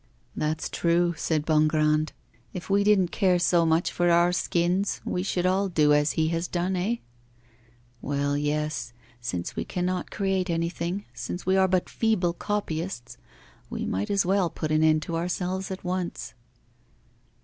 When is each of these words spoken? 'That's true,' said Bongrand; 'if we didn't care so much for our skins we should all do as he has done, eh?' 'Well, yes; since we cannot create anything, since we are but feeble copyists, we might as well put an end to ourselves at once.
'That's 0.35 0.67
true,' 0.67 1.13
said 1.15 1.45
Bongrand; 1.45 2.11
'if 2.53 2.71
we 2.71 2.83
didn't 2.83 3.09
care 3.11 3.37
so 3.37 3.67
much 3.67 3.91
for 3.91 4.09
our 4.09 4.31
skins 4.33 4.99
we 5.05 5.21
should 5.21 5.45
all 5.45 5.69
do 5.69 5.93
as 5.93 6.13
he 6.13 6.29
has 6.29 6.47
done, 6.47 6.75
eh?' 6.75 6.95
'Well, 8.01 8.35
yes; 8.35 8.93
since 9.19 9.55
we 9.55 9.63
cannot 9.63 10.09
create 10.09 10.49
anything, 10.49 11.05
since 11.13 11.45
we 11.45 11.55
are 11.55 11.67
but 11.67 11.87
feeble 11.87 12.33
copyists, 12.33 13.19
we 13.69 13.85
might 13.85 14.09
as 14.09 14.25
well 14.25 14.49
put 14.49 14.71
an 14.71 14.83
end 14.83 15.03
to 15.03 15.15
ourselves 15.15 15.69
at 15.69 15.83
once. 15.83 16.33